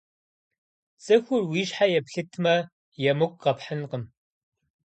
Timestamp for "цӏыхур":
1.03-1.43